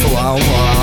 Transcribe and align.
слова 0.00 0.79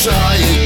Só 0.00 0.59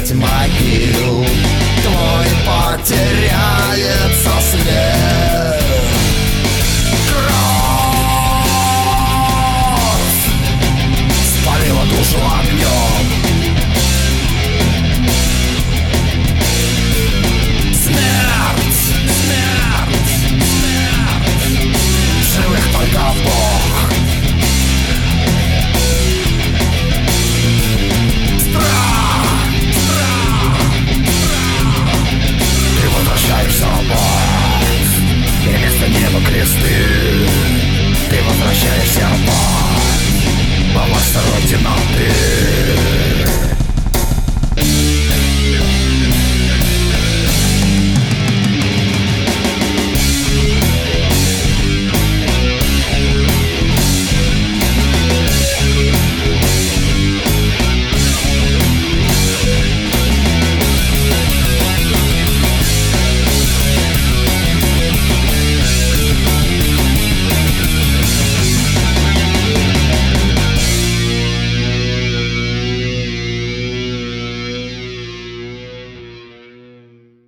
nights 0.00 0.14
my 0.14 0.39
ты 38.08 38.22
возвращаешься 38.22 39.06
в 39.08 39.26
бар 39.26 40.74
По 40.74 40.92
вас 40.92 41.16
родина 41.32 41.74
ты 41.96 42.99